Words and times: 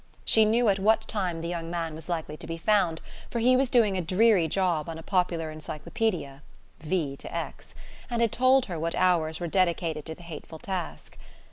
She 0.25 0.45
knew 0.45 0.67
at 0.67 0.79
what 0.79 1.01
time 1.01 1.41
the 1.41 1.47
young 1.47 1.69
man 1.69 1.93
was 1.93 2.09
likely 2.09 2.35
to 2.37 2.47
be 2.47 2.57
found, 2.57 3.01
for 3.29 3.37
he 3.37 3.55
was 3.55 3.69
doing 3.69 3.95
a 3.95 4.01
dreary 4.01 4.47
job 4.47 4.89
on 4.89 4.97
a 4.97 5.03
popular 5.03 5.51
encyclopaedia 5.51 6.41
(V 6.79 7.15
to 7.17 7.31
X), 7.31 7.75
and 8.09 8.19
had 8.19 8.31
told 8.31 8.65
her 8.65 8.79
what 8.79 8.95
hours 8.95 9.39
were 9.39 9.45
dedicated 9.45 10.07
to 10.07 10.15
the 10.15 10.23
hateful 10.23 10.57
task. 10.57 11.19